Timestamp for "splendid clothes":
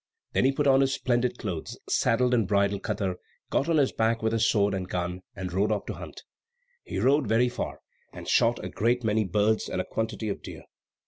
0.95-1.77